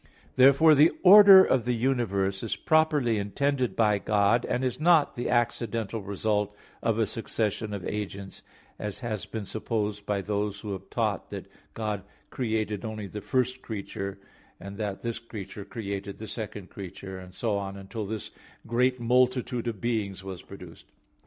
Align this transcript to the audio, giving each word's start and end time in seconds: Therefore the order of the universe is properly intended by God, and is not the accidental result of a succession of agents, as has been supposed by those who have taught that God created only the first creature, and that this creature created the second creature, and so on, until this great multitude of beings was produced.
Therefore 0.33 0.73
the 0.73 0.89
order 1.03 1.43
of 1.45 1.63
the 1.65 1.75
universe 1.75 2.41
is 2.41 2.55
properly 2.55 3.19
intended 3.19 3.75
by 3.75 3.99
God, 3.99 4.45
and 4.49 4.63
is 4.65 4.79
not 4.79 5.13
the 5.13 5.29
accidental 5.29 6.01
result 6.01 6.57
of 6.81 6.97
a 6.97 7.05
succession 7.05 7.71
of 7.71 7.85
agents, 7.85 8.41
as 8.79 8.97
has 9.05 9.27
been 9.27 9.45
supposed 9.45 10.07
by 10.07 10.23
those 10.23 10.61
who 10.61 10.71
have 10.71 10.89
taught 10.89 11.29
that 11.29 11.45
God 11.75 12.03
created 12.31 12.83
only 12.83 13.05
the 13.05 13.21
first 13.21 13.61
creature, 13.61 14.17
and 14.59 14.75
that 14.79 15.03
this 15.03 15.19
creature 15.19 15.63
created 15.63 16.17
the 16.17 16.25
second 16.25 16.71
creature, 16.71 17.19
and 17.19 17.31
so 17.31 17.59
on, 17.59 17.77
until 17.77 18.07
this 18.07 18.31
great 18.65 18.99
multitude 18.99 19.67
of 19.67 19.79
beings 19.79 20.23
was 20.23 20.41
produced. 20.41 20.87